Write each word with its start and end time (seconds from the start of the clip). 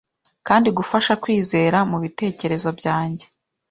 kandi 0.47 0.67
gufasha 0.77 1.13
kwizera 1.23 1.77
'mubitekerezo 1.89 2.69
byanjye 2.79 3.25